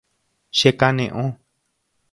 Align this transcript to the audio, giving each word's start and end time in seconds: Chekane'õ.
Chekane'õ. 0.57 1.25